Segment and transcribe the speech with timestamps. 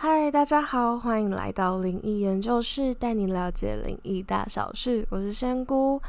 [0.00, 5.04] 嗨，大家好，欢迎来到灵异研究室，带你了解灵异大小事。
[5.10, 6.00] 我是仙姑。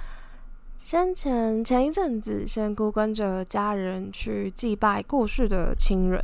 [0.77, 6.23] 先前前一阵子，仙姑跟着家人去祭拜过世的亲人。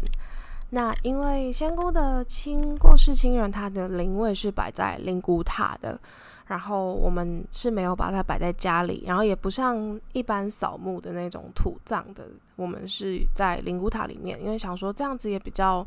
[0.69, 5.99] 那因为仙姑的亲过世亲人，他的灵位是摆在灵骨塔的，
[6.45, 12.27] 然后我们是没有把它摆在家里，然后也不像一般扫墓的那种土葬的，
[12.57, 15.83] 我们是在灵骨塔里面，因为想说这样子也比较。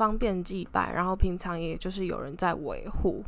[0.00, 3.22] 方便祭拜，然后平常也就是有人在维护。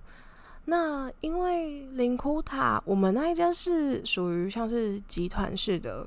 [0.64, 6.06] 那因为灵窟塔，我们那一间是属于像是集团式的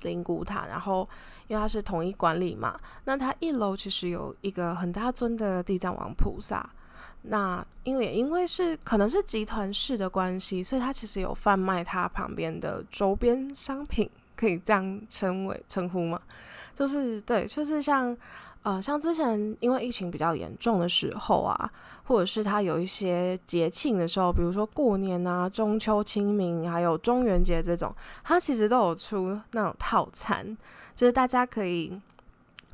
[0.00, 1.06] 灵骨塔，然后
[1.48, 6.66] 因为它是统一管理嘛，那它一楼其实有一个很大尊的地藏王菩萨。
[7.24, 16.18] 那因为因为是可能是集团式的关系，所以它其实有贩卖它旁边的周边商品，可以这样称为称呼吗？
[16.74, 18.16] 就是对，就是像。
[18.62, 21.68] 呃，像之前因为疫情比较严重的时候啊，
[22.04, 27.92] 或者是他有一些节庆的时候，比如说过年啊、中秋、清明，还有中元节这种，
[28.22, 30.56] 他其实都有出那种套餐，
[30.94, 32.00] 就是大家可以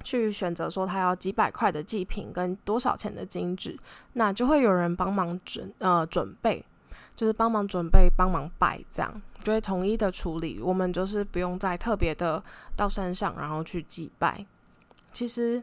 [0.04, 3.74] 去选择说他要几百块的祭品跟多少钱的金纸，
[4.12, 6.62] 那就会有人帮忙准呃准备，
[7.16, 12.44] 就是帮忙准备、帮忙摆这样，就会统一的处理，我们就是不用再特别的
[12.76, 14.44] 到山上然后去祭拜，
[15.14, 15.62] 其实。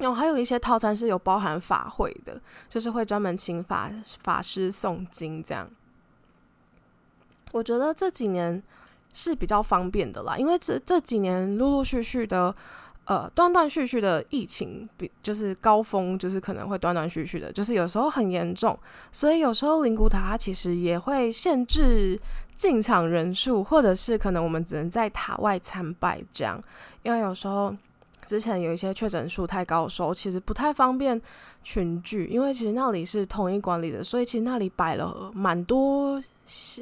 [0.00, 3.90] 有还有一些套餐是有包含法会的，就是会专门请法
[4.22, 5.68] 法师诵经这样。
[7.52, 8.62] 我觉得这几年
[9.12, 12.54] 是比较方便的啦，因为这这几年陆陆续续的，
[13.04, 18.78] 呃，断断续续的疫情，比就是高峰，就是可能会断断续续的，就是有时候很严重，
[19.12, 22.18] 所以有时候灵骨塔它其实也会限制
[22.56, 26.62] 进场人数，或者是可能我们只能在塔外参拜这样，
[27.02, 27.76] 因为有时候。
[28.30, 31.20] 之前有一些确诊数太高的时候，其实不太方便
[31.64, 36.22] 群聚，因为其实那里是统一管理的，所以其实那里摆了蛮多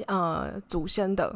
[0.08, 1.34] 呃祖先的，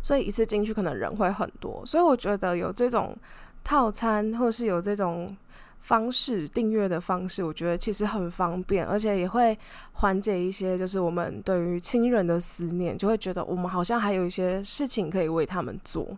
[0.00, 3.14] 所以一次进去可能人会很多，所以我觉得有这种
[3.62, 5.36] 套餐或是有这种
[5.80, 9.58] 方式订阅的方式，我觉得其实很方便，而且也会
[9.92, 16.16] 缓解一些就是我们对于亲人的思念，就会觉得我们好像还有一些事情可以为他们做。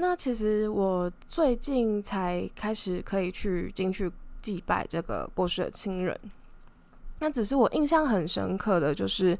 [0.00, 4.08] 那其实我最近才开始可以去进去
[4.40, 6.16] 祭拜这个过世的亲人。
[7.18, 9.36] 那只是我印象很深刻的就是，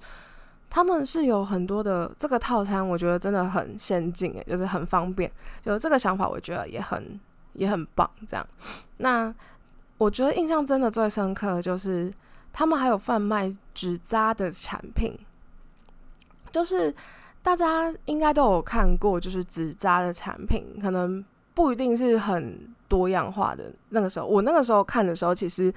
[0.68, 5.30] 他们是有很多的这个套餐，我觉得真的很先进诶，就是很方便。
[5.62, 7.20] 有这个想法，我觉得也很
[7.52, 8.10] 也很棒。
[8.26, 8.44] 这样，
[8.96, 9.32] 那
[9.96, 12.12] 我觉得印象真的最深刻的就是，
[12.52, 15.16] 他们还有贩卖纸扎的产品，
[16.50, 16.92] 就是。
[17.42, 23.72] 大家应该都有看过，就是纸扎的产品，可能不一定是很多样化的。
[23.88, 25.72] 那个时候，我那个时候看的时候，其实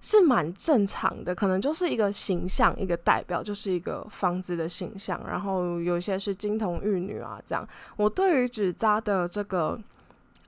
[0.00, 5.20] 是蛮正常的，可能就是一个形象，一个代表，就是一个房子的形象。
[5.26, 7.66] 然后有一些是金童玉女啊，这样。
[7.96, 9.78] 我对于纸扎的这个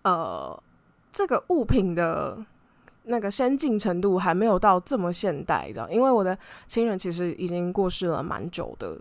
[0.02, 0.60] 呃
[1.12, 2.36] 这个物品的
[3.04, 6.36] 那个先进程度，还没有到这么现代的，因为我的
[6.66, 8.98] 亲人其实已经过世了蛮久的。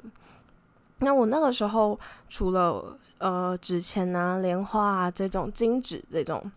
[1.03, 1.99] 那我那个时候
[2.29, 6.51] 除了呃纸钱啊、莲花啊这种金纸这种，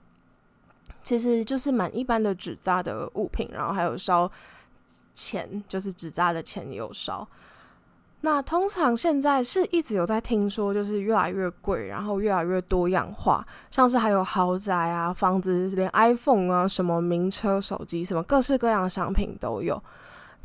[1.02, 4.30] 其实就是蛮一般的纸扎的物品，然后还有烧
[5.14, 7.26] 钱，就是纸扎的钱也有烧。
[8.22, 19.80] 那通常现在是一直有在听说，就是越来越贵，然后越来越多样化，像是还有豪宅啊、房子，连 iPhone 啊、什么名车、手机，什么各式各样的商品都有。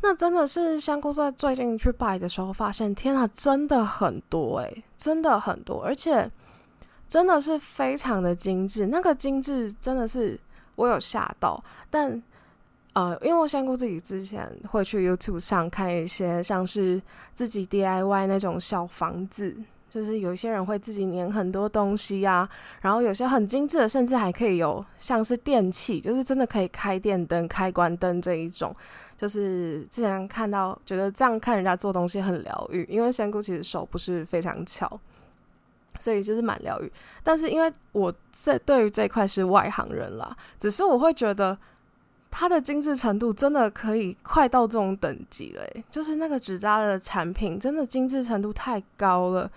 [0.04, 6.28] 那真的是香菇在最近去拜的时候发现，天啊，真的很多诶，真的很多，而且
[7.08, 8.86] 真的是非常的精致。
[8.88, 10.38] 那个精致真的是
[10.74, 12.20] 我有吓到，但
[12.94, 17.00] 呃，因为我香菇自己之前会去 YouTube 上看一些像是
[17.32, 19.56] 自己 DIY 那种小房子。
[19.92, 22.48] 就是有一些人会自己粘很多东西呀，
[22.80, 28.74] 然后有些很精致的，甚至还可以有像是电器，就是真的可以开电灯、开关灯这一种。
[29.18, 34.98] 就是之前看到，觉得这样看人家做东西很疗愈，因为仙姑其实手不是非常巧，
[35.98, 36.90] 所以就是蛮疗愈。
[37.22, 38.10] 但是因为我
[38.42, 41.56] 这对于这块是外行人啦，只是我会觉得
[42.30, 49.50] 它的精致程度真的可以快到这种等级嘞，就是那个纸扎的产品真的精致程度太高了。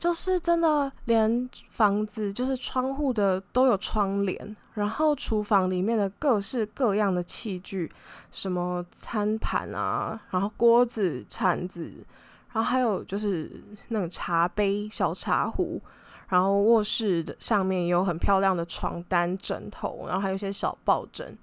[0.00, 7.92] 就是真的，连房子就是窗户的都有窗帘，然后厨房里面的各式各样的器具，
[8.32, 11.92] 什么餐盘啊，然后锅子、铲子，
[12.54, 15.78] 然后还有就是那种茶杯、小茶壶，
[16.30, 21.36] 然后卧室的上面也有很漂亮的床单、枕头，然后还有一些小抱枕，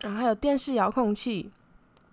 [0.00, 1.50] 然后还有电视遥控器，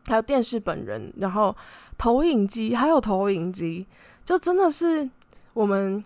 [0.08, 1.56] 还有电视本人，然后
[1.98, 3.86] 投影机，还有投影机，
[4.26, 5.10] 就真的是
[5.54, 6.04] 我们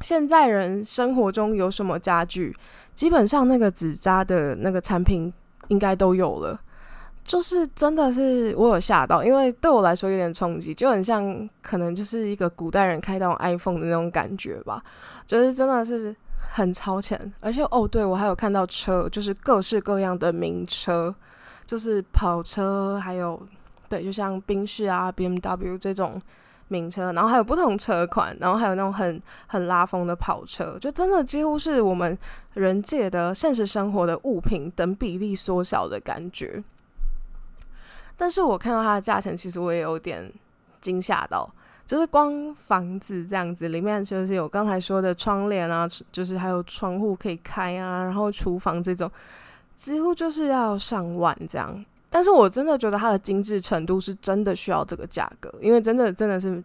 [0.00, 2.56] 现在人生活中有什么家具，
[2.94, 5.32] 基本上那个纸扎的那个产品
[5.68, 6.60] 应该都有了。
[7.24, 14.82] 就是真的是我有吓到，因为对我来说有点冲击，就很像可能就是一个古代人开到 iPhone 的那种感觉吧，
[15.26, 16.16] 就是真的是
[16.50, 21.14] 很超前，而且哦，对我还有看到车，就是各式各样的名车，
[21.68, 23.38] 就是跑车，还有
[23.90, 26.20] 对，就像宾士啊、BMW 这种
[26.68, 32.18] 名车，然后还有不同车款，然后还有那种很很拉风的跑车，就真的几乎是我们
[32.54, 36.64] 人界的现实生活的物品等比例缩小的感觉。
[38.16, 40.32] 但是我看到它的价钱，其实我也有点
[40.80, 41.48] 惊吓到，
[41.86, 49.10] 就是光房子这样子，里面就是有刚才说的窗帘啊，就是还有窗户可以开啊，然后厨房这种，
[49.78, 51.82] 几乎就是要上万这样。
[52.10, 56.62] 但是我真的觉得它的精致程度是真的需要这个价格，因为真的真的是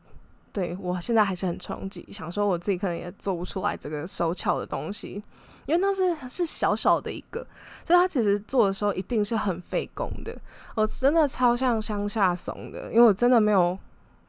[0.52, 5.24] 对我现在还是很冲击，想说我自己可能也做不出来这个手巧的东西。
[5.66, 7.40] 因为那是是小小的一个，
[7.86, 10.38] 所以它其实做的时候一定是很费工的。
[10.76, 13.78] 我真的超像乡下怂的，因为我真的没有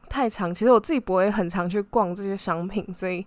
[0.07, 3.25] 太长，其实我自己不会很常去逛这些商品，所以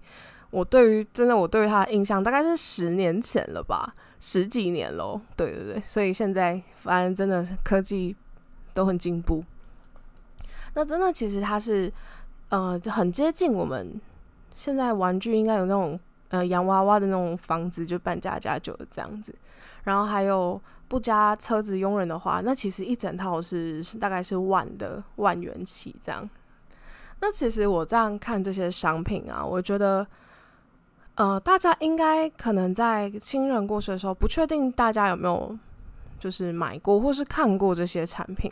[0.50, 5.20] 我对于真的我对于它的印象大概是十年前了吧，十几年喽。
[5.36, 8.14] 对对对，所以现在反正真的科技
[8.74, 9.44] 都很进步。
[10.74, 11.92] 那真的其实它是
[12.50, 14.00] 呃很接近我们
[14.54, 15.98] 现在玩具应该有那种。
[16.30, 19.34] 呃，洋娃娃的那种房子就半价加九的这样子，
[19.84, 26.28] 然后还有不加车子佣人的话，那其实一整套是大概是万的万元起这样。
[27.20, 30.06] 那其实我这样看这些商品啊，我觉得，
[31.18, 35.58] 呃，大家应该可能在亲人过世的时候，不确定大家有没有
[36.20, 38.48] 就是买过或是看过这些产品。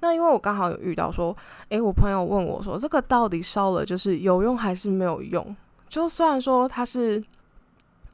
[0.00, 1.36] 那因为我刚好有遇到说，
[1.68, 5.54] 诶，我朋友问我说，这个到底烧了就是有用还是没有用？
[5.90, 7.22] 就虽然说它是，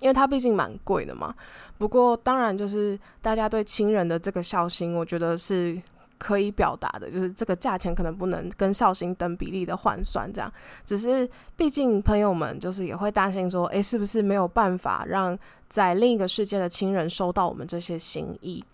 [0.00, 1.32] 因为它毕竟蛮贵的嘛，
[1.78, 5.80] 不过当然就是大家对亲人的这个孝心，我觉得是
[6.22, 7.10] 可以表达的。
[7.10, 10.52] 就是这个价钱可能不能跟孝心等比例的换算，这样。
[10.84, 15.36] 只是毕竟朋友们就是也会担心说，诶，是不是没有办法让
[15.68, 18.64] 在另一个世界的亲人收到我们这些心意？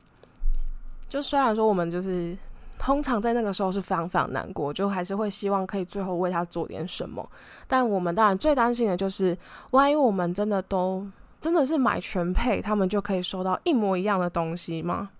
[1.08, 2.36] 就虽然说我们就是。
[2.80, 7.28] 通常在那个时候是非常非常难过，就还是会希望可以最后为他做点什么。
[7.66, 9.36] 但我们当然最担心的就是，
[9.72, 11.04] 万一我们真的都
[11.40, 15.10] 真的是买全配，他们就可以收到一模一样的东西吗？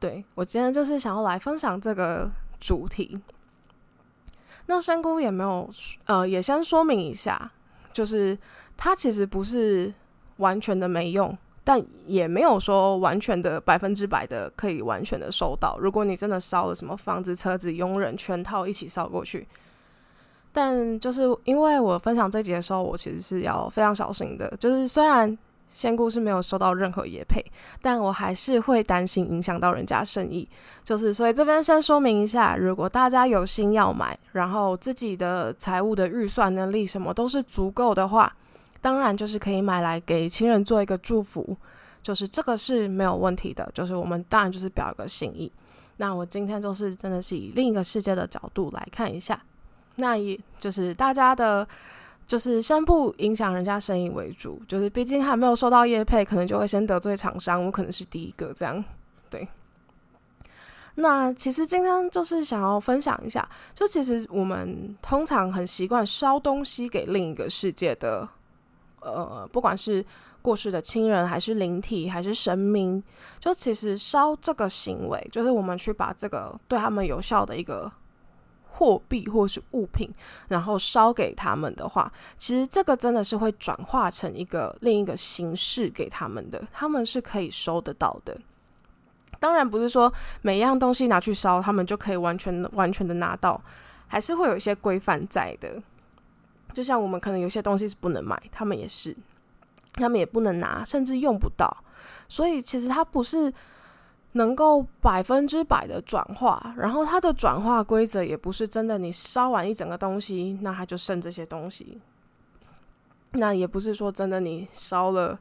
[0.00, 3.16] 对我今天就是想要来分享这个主题。
[4.66, 5.70] 那仙姑也没有
[6.06, 7.50] 呃，也先说明一下，
[7.92, 8.36] 就是
[8.76, 9.92] 它其实不是
[10.38, 11.36] 完全的没用。
[11.62, 15.78] 但也没有说完全的百分之百的可以完全的收到。
[15.78, 19.46] 如果你真的烧了什么房子、车子、佣人全套一起烧过去，
[20.52, 24.52] 但就是因为我分享这集的时候，我其实是要非常小心的。
[24.56, 25.36] 就是虽然
[25.72, 27.44] 仙姑是没有收到任何野配，
[27.80, 30.48] 但我还是会担心影响到人家生意。
[30.82, 38.32] 就是所以这边先说明一下，如果大家有心要买，然后自己的财务的预算能力什么都是足够的话。
[38.82, 41.56] 当然，就是可以买来给亲人做一个祝福，
[42.02, 43.70] 就是这个是没有问题的。
[43.74, 45.52] 就是我们当然就是表一个心意。
[45.98, 49.38] 那我今天就是真的是以另一个世界的角度来看一下，
[49.96, 51.68] 那也就是大家的，
[52.30, 54.62] 就是先不影响人家生意为主。
[54.68, 58.84] 就是毕竟还没有收到业配，可能就会先得罪厂商，我可能是第一个这样。
[59.28, 59.48] 对。
[60.94, 68.28] 那其实今天就是想要分享一下，就其实我们通常很习惯烧东西给另一个世界的。
[69.00, 70.04] 呃，不管是
[70.42, 73.02] 过世的亲人，还是灵体，还是神明，
[73.40, 77.90] 就其实烧这个行为，就是我们去把这个对他们有效的一个
[78.72, 80.10] 货币或是物品，
[80.48, 88.38] 然后烧给他们的话，其实这个真的是会转化成一个另一个形式给他们的，他们是可以收得到的。
[89.38, 90.12] 当然不是说
[90.42, 93.60] 每一样东西拿去烧，他们就可以完全完全的拿到，
[94.06, 95.82] 还是会有一些规范在的。
[96.72, 99.16] 就像我们可能有些东西是不能买，他们也是，
[99.94, 101.84] 他们也不能拿，甚至用不到。
[102.28, 103.52] 所以其实它不是
[104.32, 108.98] 能够百分之百的转化，然后它的转化规则也不是真的。
[108.98, 112.00] 你烧完一整个东西，那它就剩这些东西。
[113.32, 115.38] 那也不是说真的，你烧了，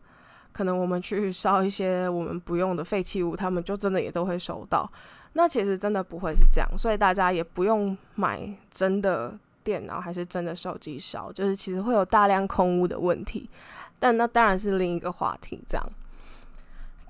[0.51, 4.91] 可能我们去烧一些我们不用的废弃物，他们就真的也都会收到。
[5.33, 9.37] 那其实真的不会是这样，所以大家也不用买真的。
[9.61, 13.47] 电脑还是真的手机烧，就是其实会有大量空屋的问题，
[13.99, 15.61] 但那当然是另一个话题。
[15.67, 15.85] 这样，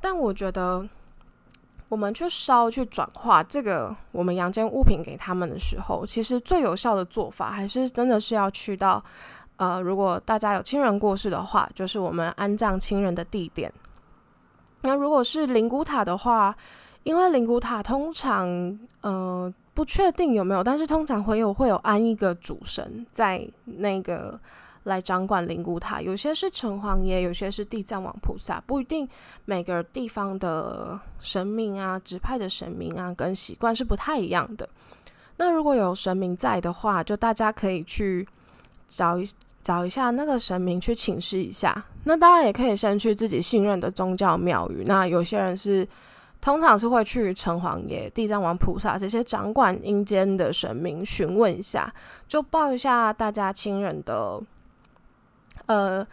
[0.01, 0.85] 但我觉得
[1.89, 9.03] 我们去烧、去转化这个我们阳间物品给他们的时候，其实最有效的做法，还是真的是要去到，
[9.57, 13.73] 呃，如果大家有亲人过世的话，就是我们安葬亲人的地点。
[14.81, 16.55] 那如果是灵骨塔的话，
[17.03, 24.39] 因为灵骨塔通常，呃，不确定有没有，但是通常会有会有安一个主神在那个。
[24.83, 29.07] 来掌管灵骨塔，有些是城隍爷，有些是地藏王菩萨，不一定
[29.45, 34.67] 每个地方的神明啊、指派的神明啊，跟习惯是不太一样的。
[35.35, 38.27] 那如果有神明在的话，就大家可以去
[38.87, 39.29] 找一
[39.61, 41.85] 找一下那个神明去请示一下。
[42.05, 44.83] 那当然也可以先去自己信任的宗教庙宇。
[44.85, 45.87] 那有些人是
[46.41, 51.93] 通常是会去城隍爷、地藏王菩萨这些掌管阴间的神明询问一下，
[52.27, 54.41] 就报一下大家亲人的。
[55.69, 56.05] 呃，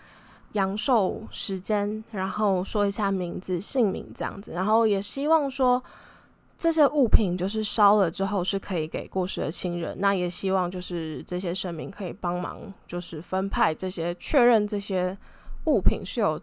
[0.52, 5.82] 阳寿时间，然后说一下名字、姓名这样子，然后也希望说
[6.58, 15.16] 这些物品就是烧了之后是可以给过世的亲人，那也希望就是这些神明可以帮忙，就是分派这些确认这些
[15.64, 16.38] 物品是有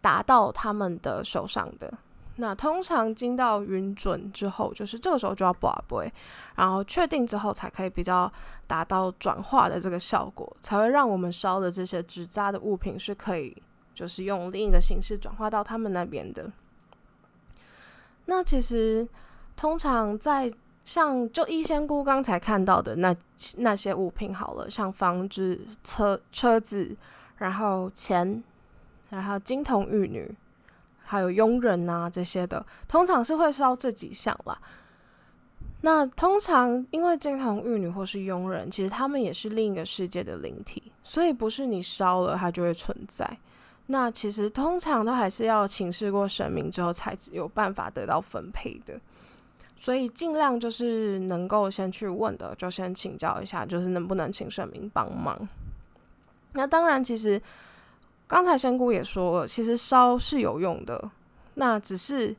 [0.00, 1.92] 达到他们的手上的。
[2.40, 6.08] 那通常经到云准之后，就是这个时候就要拔杯，
[6.54, 8.32] 然后确定之后才可以比较
[8.64, 13.60] 达到转化的这个效果，才会让我们烧的这些纸扎的物品是可以，
[13.92, 16.48] 就是用另一个形式转化到他们那边的。
[18.26, 19.08] 那其实
[19.56, 20.52] 通常在
[20.84, 23.12] 像就一仙姑刚才看到的那
[23.56, 26.96] 那些物品好了，像房子、车、车子，
[27.38, 28.44] 然后钱，
[29.10, 30.32] 然后金童玉女。
[31.08, 34.60] 还有佣人啊这些的，通常是会烧这几项啦。
[35.80, 43.38] 那通常因为金童玉女或是佣人，其实他们也是另一个世界的灵体，所以不是你烧了它就会存在。
[43.86, 49.00] 那其实通常都还是要请示过神明之后才有办法得到分配的。
[49.76, 55.48] 所以尽量就是能够先去问的，就先请教一下，就是能不能请神明帮忙。
[56.52, 57.40] 那当然，其实。
[58.28, 61.10] 刚才仙姑也说了，其实烧是有用的，
[61.54, 62.36] 那只是，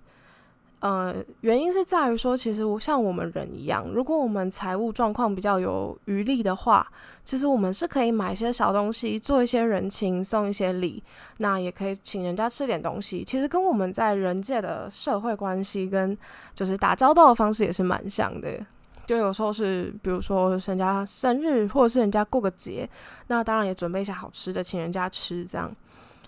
[0.81, 6.87] 呃，原因是在于说，其实像我们人一样，如果我们财务状况比较有余力的话，
[7.25, 11.03] 其实我们是可以买一些小东西，做一些人情，送一些礼，
[11.39, 13.23] 那也可以请人家吃点东西。
[13.25, 16.15] 其实跟我们在人界的社会关系跟
[16.53, 18.63] 就是打交道的方式也是蛮像的。
[19.09, 22.87] 就有时候是，比如说人家生日，或者是人家过个节，
[23.25, 25.75] 那当然也准备一些好吃的请人家吃，这样，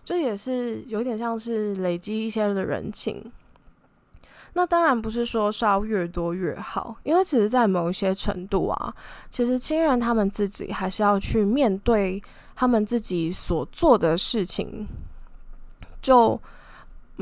[0.04, 3.32] 这也是有点像是累积一些的人情。
[4.54, 8.92] 那当然不是说烧越多越好，因为其实，在某一些程度啊，
[9.30, 12.20] 其实亲人他们自己还是要去面对
[12.56, 14.88] 他们自己所做的事情，
[16.02, 16.42] 就。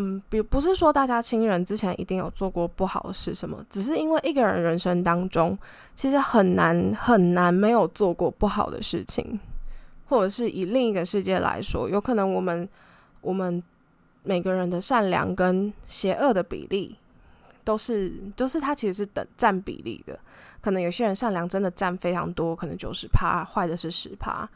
[0.02, 5.58] 嗯，比不是说大家亲人之前一定有做过不好的事什么，只是因为一个人人生当中，
[5.94, 9.38] 其实很难很难没有做过不好的事情，
[10.08, 12.68] 或者是以另一个世界来说，有可能我们
[13.20, 13.62] 我们
[14.24, 16.96] 每个人的善良跟邪恶的比例
[17.66, 20.18] 都是，就是它其实是等占比例的，
[20.62, 24.50] 可能有些人善良真的占非常多，可能九十趴，坏的是十趴，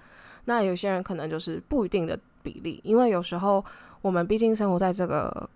[0.45, 3.63] 那有些人可能就是不一定的比例，因为有时候。
[4.03, 5.49] 我们毕竟生活在这个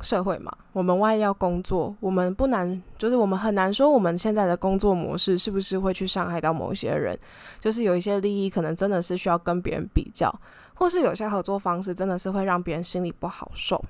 [0.00, 7.14] 社会嘛，我们万一要工作，我们不难，就是我们很难说我们现在的工作模式是不是会去伤害到某些人，
[7.60, 10.34] 就是有一些利益可能真的是需要跟别人比较，
[10.72, 13.84] 或是有些合作方式真的是会让别人心里不好受，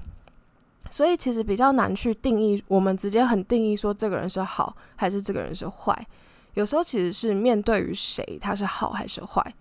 [0.90, 6.06] 所以其实比较难去定义，我们直接很定义说这个人是好还是这个人是坏，
[6.54, 9.54] 有时候其实是面对于谁他是好还是坏。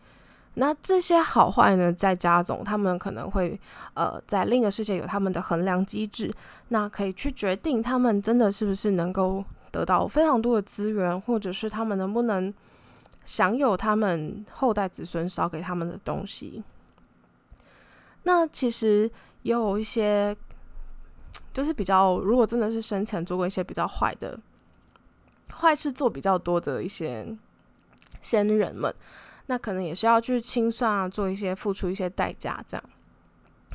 [0.55, 3.57] 那这些好坏呢，在家中，他们可能会
[3.93, 6.29] 呃，在另一个世界有他们的衡量机制，
[6.67, 12.53] 那可以去决定他们真的是不是能够得到非常多的资源，或者是他们能不能
[13.23, 16.61] 享有他们后代子孙烧给他们的东西。
[18.23, 19.09] 那其实
[19.43, 20.35] 也有一些，
[21.53, 24.37] 就是比较，如果真的是生前做过一些比较坏的
[25.61, 27.25] 坏事，做比较多的一些
[28.19, 28.93] 先人们。
[29.47, 32.83] 那可能也是要去清算啊，做一些付出一些代价，这样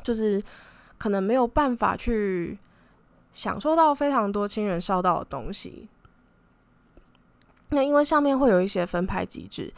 [0.03, 0.41] 就是
[0.97, 2.57] 可能没有办法去
[3.33, 5.87] 享受到非常多亲人烧到的东西。
[7.69, 9.71] 那因为上面会有一些分派机制，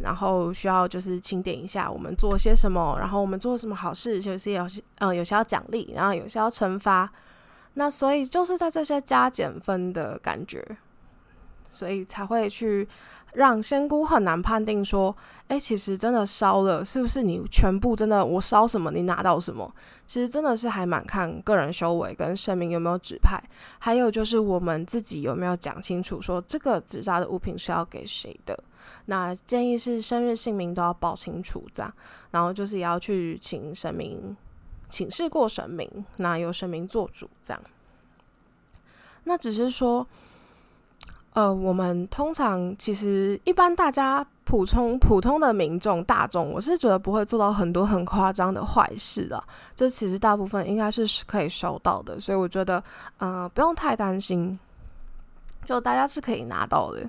[0.00, 7.12] 然后需要就是清点一下我们做些什么，然后我们做什么好事，就是有些嗯有些要奖励，然后有些要惩罚。
[7.74, 10.64] 那所以就是在这些加减分的感觉。
[11.74, 12.88] 所以才会去
[13.32, 15.14] 让仙姑很难判定说，
[15.48, 19.68] 哎，其实真的烧了，是不是你全部真的我烧什么你拿到什么？
[20.06, 23.42] 其实真的是还蛮看个人修为跟神明有没有指派，
[23.80, 28.56] 还有就是我们自己有没有讲清楚说这个纸扎的物品是要给谁的。
[29.06, 31.92] 那建议是生日姓名都要报清楚这样，
[32.30, 34.36] 然后就是也要去请神明
[34.88, 37.60] 请示过神明，那由神明做主这样。
[39.24, 40.06] 那只是说。
[41.34, 49.42] 呃，我们通常其实一般大家普通普通的民众大众，我是觉得不会做到很多很夸张的坏事的。
[49.74, 52.80] 这其实大部分应该是可以收到的，所以我觉得
[53.18, 54.56] 呃不用太担心，
[55.64, 57.04] 就大家是可以拿到的。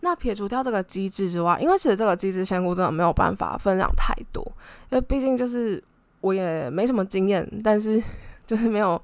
[0.00, 4.44] 那撇除掉这个机制之外，因为其实这个机制仙姑真的没有办法分享太多，
[4.90, 5.82] 因为毕竟就是
[6.20, 8.02] 我也没什么经验，但是
[8.46, 9.00] 就是没有。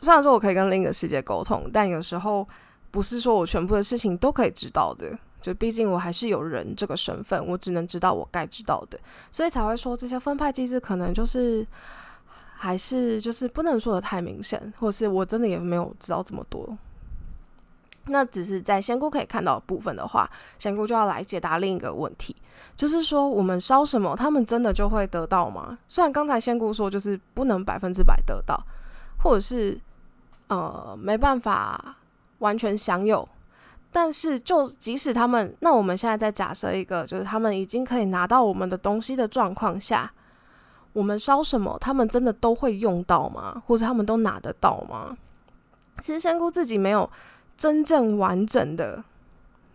[0.00, 2.44] 虽然说我可以跟另一个世界沟通，但有时候。
[2.92, 11.66] 不是说我全部的事情都可以知道的，就毕竟我还是有人这个身份，我只能知道我该知道的，所以才会说这些分派机制可能就是
[12.54, 16.76] 还是就是不能说的太明显，或是我真的也没有知道这么多。
[18.08, 22.36] 那只是在仙姑可以看到部分的话，仙姑就要来解答另一个问题，
[22.76, 25.78] 就是说我们烧什么，他们真的就会得到吗？
[25.88, 28.62] 虽然刚才仙姑说就是不能百分之百得到，
[29.18, 29.80] 或者是
[30.48, 31.96] 呃没办法。
[32.42, 33.26] 完全享有，
[33.90, 40.12] 但是就即使他们，那我们现在在假设一个，就是他们已经可以拿到我们的东西的状况下，
[40.92, 43.62] 我们烧什么，他们真的都会用到吗？
[43.66, 45.16] 或者他们都拿得到吗？
[46.00, 47.08] 其实仙姑自己没有
[47.56, 49.02] 真正完整的，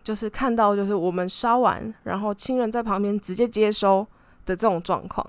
[0.04, 4.06] 就是看到就是我们烧完，然后亲人在旁边直接接收
[4.44, 5.26] 的这种状况。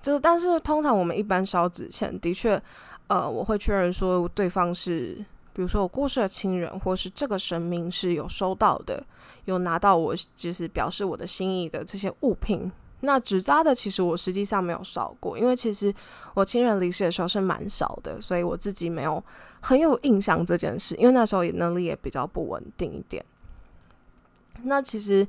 [0.00, 2.62] 就是，但是通常我们一般烧纸钱，的确，
[3.08, 5.24] 呃，我会确认说对方是。
[5.56, 9.02] 比如说我过世的亲人，或是这个神明是有收到的，
[9.46, 12.70] 有拿到我就是表示我的心意的这些物品。
[13.00, 15.90] 那纸扎的其实我实际上没有烧过，因为其实
[16.34, 19.24] 我亲人离世的时候是蛮少的，所以我自己没有
[19.60, 23.24] 很有印象这件事，因为那时候也能力也比较不稳定一点。
[24.62, 25.26] 那其实。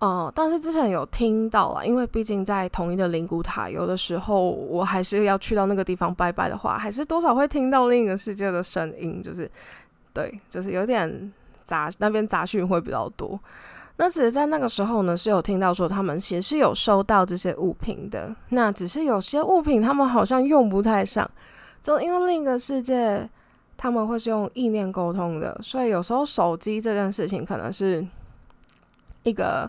[0.00, 9.50] 哦，但是之前有听到了，因为毕竟在同一的灵骨塔，有的时候我还是要去到那个地方拜拜的话，还是多少会听到另一个世界的声音，就是
[10.14, 11.32] 对，就是有点
[11.64, 13.36] 杂，那边杂讯会比较多。
[13.96, 21.28] 那其实，在那个时候呢，是有听到说他们其实有收到这些物品的，那只是有些物品他们好像用不太上，
[21.82, 23.28] 就因为另一个世界
[23.76, 28.06] 他们会是用意念沟通的，所以有时候手机这件事情可能是
[29.24, 29.68] 一个。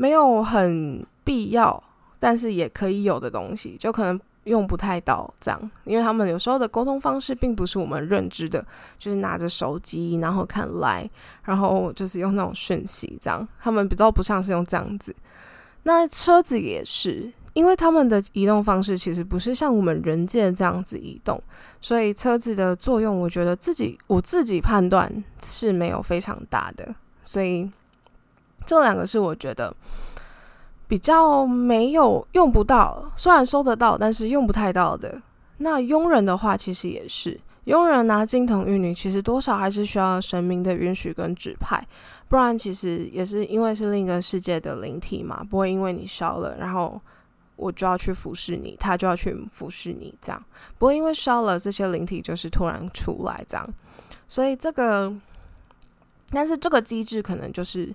[0.00, 1.82] 没有很必要，
[2.18, 8.64] 但是也可以有的东西，就可能用不太到这样，因为他们有时候的沟通方式并不是我们认知的，
[8.98, 11.06] 就是拿着手机，然后看来，
[11.44, 15.14] 然后就是用那种讯息这样，他们比较不像是用这样子。
[15.82, 21.38] 那车子也是，因为他们的移动方式其实不是像我们人界这样子移动，
[21.78, 25.12] 所以车子的作用，我觉得自己我自己判断
[25.44, 27.70] 是没有非常大的，所以。
[28.70, 29.74] 这两个是我觉得
[30.86, 35.20] 比较没有用不到，虽然收得到，但是用不太到的。
[35.56, 41.84] 那佣人的话，其实也是佣人拿金童玉女，其实多少还是需要神明的允许跟指派，
[42.28, 47.00] 不然其实也是因为是另一个世界的灵体嘛，不会因为你烧了，然后
[47.56, 50.40] 我就要去服侍你，他就要去服侍你，这样
[50.78, 53.68] 不会因为烧了这些灵体就是突然出来这样，
[54.28, 55.12] 所以这个，
[56.30, 57.92] 但是这个机制可能就是。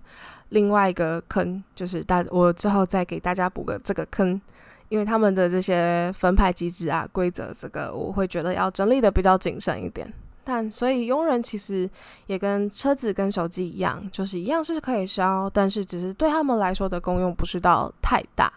[0.55, 4.39] 另外一个坑就是大，我之后再给大家补个这个坑，
[4.87, 10.11] 因为他们的这些分派机制啊、规则，这个我会觉得要整理的比较谨慎一点。
[10.45, 11.89] 但所以佣人其实
[12.27, 18.49] 也跟车子跟手机一样，就是一样是可以烧，但是只是对他们来说的功用不是到太大。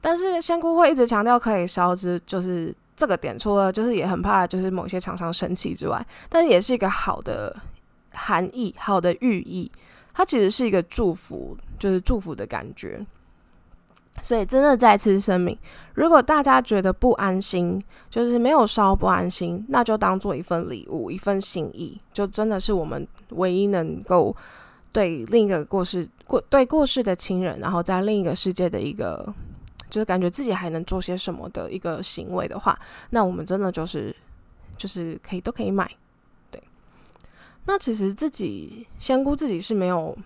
[0.00, 7.54] 但是仙姑会一直强调可以烧，之就是这个点，除了就是也很怕就是某些厂商生气之外，但也是一个好的
[8.12, 9.70] 含义、好的寓意。
[10.14, 13.04] 它其实是一个祝福，就是祝福的感觉。
[14.22, 15.56] 所以真的再次声明，
[15.94, 24.36] 如果大家觉得不安心，就是没有烧不安心，那就当做一份礼物，一份心意，就真的是我们唯一能够
[24.92, 29.34] 对另一个过世过对过世的亲人，然后在另一个世界的一个，
[29.88, 32.78] 就是感觉自己还能做些什么的一个行为的话，
[33.10, 34.14] 那我们真的就是
[34.76, 35.90] 就是可以都可以买。
[37.64, 40.16] 那其实自己仙姑自己是没有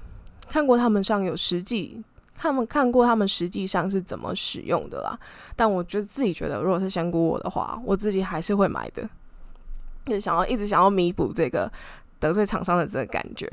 [0.48, 2.02] 看过他们上有实际，
[2.34, 5.18] 他们看过他们实际上是怎么使用的啦。
[5.54, 9.08] 但我觉得自己觉得，如果是仙姑我的话，我自己还是会买的，
[10.06, 11.70] 就想要一直想要弥补这个
[12.18, 13.50] 得罪厂商的这个感觉。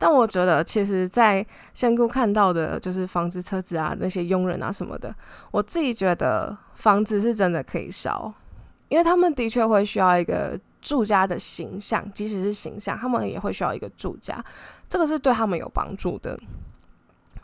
[0.00, 5.12] 但我觉得，其实，在仙姑看到的，就是房子、车子啊，那些佣人啊什么的，
[5.50, 8.32] 我自己觉得房子是真的可以烧，
[8.88, 14.44] 因为他们的确会需要一个住家的形象，即使是形象，他们也会需要一个住家，
[14.88, 16.38] 这个是对他们有帮助的。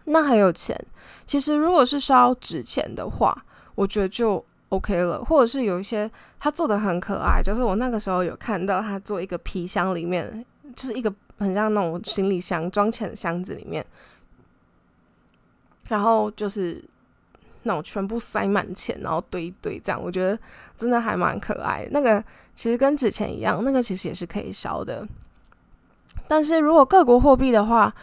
[0.05, 0.79] 那还有钱，
[1.25, 3.44] 其实如果是烧纸钱的话，
[3.75, 10.44] 我觉得就 OK 了，或者是有一些他做的很可爱，就是我那个时候有看到他做一个皮箱里面，
[10.77, 13.85] 就是一个很像那种行李箱装钱的箱子里面，
[15.88, 16.85] 然后就是
[17.64, 20.38] 那种全部塞满钱，然后堆一堆这样，我觉得
[20.79, 21.87] 真的还蛮可爱。
[21.90, 22.22] 那个
[22.55, 25.07] 其实跟纸钱一样，那个其实也是可以烧的，
[26.27, 27.94] 但是如果各国货币的话。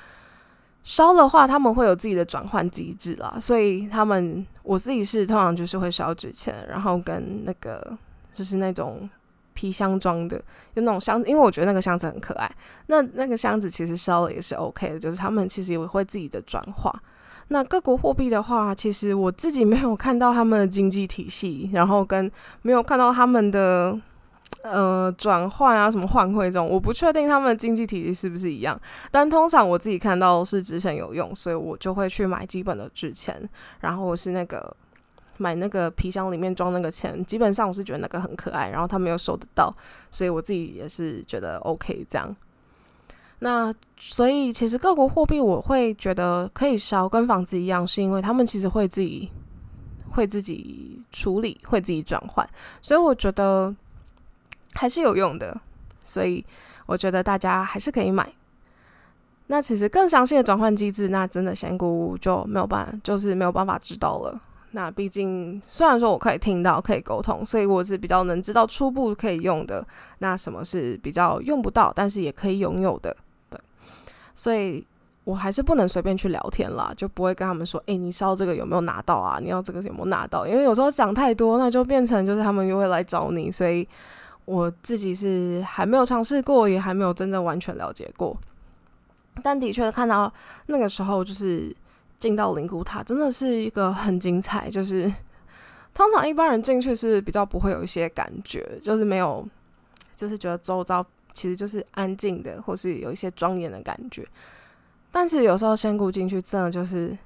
[0.83, 7.95] 烧的话，他们会有自己的转换机制啦，所以他们我自己是通常就是会烧纸钱，然后跟那个
[8.33, 9.07] 就是那种
[9.53, 10.37] 皮箱装的，
[10.73, 12.51] 有那种箱子，因为我觉得那个箱子很可爱。
[12.87, 16.91] 那那个箱子其实烧了也是 OK 的，就是他们其实也会自己的转化。
[17.51, 23.99] 那各国货币的话，其实我自己没有看到他们的经济体系，然后跟没有看到他们的。
[24.63, 28.79] 呃，转换啊，什么换汇这种，我不确定他们的经济体系是不是一样。
[29.09, 34.75] 但通常我自己看到是纸钱有用，所以我就会去买基本的纸钱，然后是那个
[35.37, 37.25] 买那个皮箱里面装那个钱。
[37.25, 39.73] 基本上我是觉得那个很可爱，然后他没有收得到，
[40.11, 42.35] 所以我自己也是觉得 OK 这样。
[43.43, 49.29] 那所以其实各国货币我会觉得可以烧，跟房子一样，是因为他们其实会自己
[50.11, 52.49] 会自己处理，会自己转换，
[52.81, 53.75] 所以我觉得。
[54.73, 55.59] 还是有用的，
[56.01, 56.41] 所以
[56.85, 58.31] 我觉得大家还是可以买。
[59.47, 64.41] 那其实更详细的转换机制，那真的仙姑就没有办，就是没有办法知道了。
[64.71, 69.85] 那毕竟虽然说我可以听到，可以沟通，所以我是比较能知道初步可以用的。
[70.19, 73.13] 那什么是比较用不到，但是也可以拥有的？
[74.35, 74.85] 所以
[75.23, 79.39] 我还是不能随便去聊天啦，就不会跟他们说：“诶，你烧这个有没有拿到啊？
[79.41, 83.87] 你要这个有没有拿到？”因为有时候讲太多，那就变成就是他们就会来找你，所以。
[84.45, 88.35] 我自己是还没有尝试过，也还没有真正完全了解过。
[89.43, 90.33] 但的确看到
[90.65, 91.73] 那个时候，就是
[92.17, 94.67] 进到灵谷塔，真的是一个很精彩。
[94.69, 95.09] 就是
[95.93, 99.47] 通常一般人进去是比较不会有一些感觉，就是没有，
[100.15, 104.27] 就是觉得周遭其实就是安静的，或是有一些庄严的感觉。
[105.11, 107.17] 但其实有时候仙姑进去，真的就是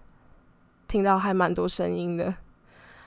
[0.88, 2.34] 听到还蛮多声音的。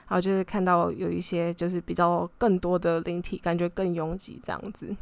[0.07, 4.95] 然后就是看到有一些就是比较更多的灵体，感觉更拥挤这样子。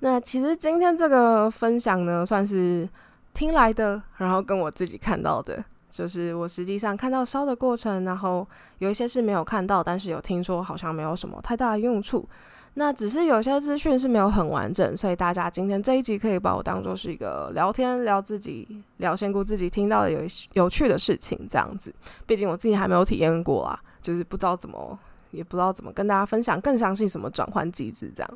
[0.00, 2.88] 那其实今天这个分享呢，算是
[3.32, 8.46] 听来的，然后跟我自己看到的，就是我实际上看到烧的过程，然后
[8.78, 12.28] 有一些是没有看到，但是有听说好像没有什么太大的用处。
[12.74, 20.20] 那只是有些资讯是没有很完整，所以大家今天这一集可以把我当做是一个聊天，聊自己，聊仙姑自己听到的有
[20.52, 21.92] 有趣的事情这样子。
[22.26, 24.96] 毕竟我自己还没有体验过啊，就是不知道怎么，
[25.32, 28.30] 也不知道怎么跟大家分享更详细什么转换机制这样。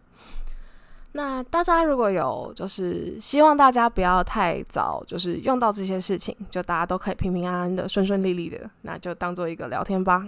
[1.16, 10.26] 那大家如果有就是希望大家不要太早就是用到这些事情，就大家都可以平平安安的、顺顺利利的，那就当做一个聊天吧。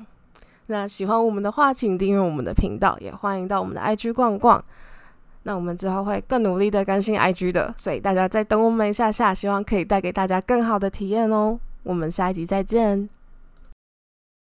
[0.67, 4.63] 那喜欢我们的话，请订阅我们的频道，也欢迎到我们的 IG 逛逛。
[5.43, 11.59] 那我们之后会更努力的更新 IG 的，所以大家再等我们一下下，希望可以带给大家更好的体验哦。
[11.83, 13.09] 我们下一集再见。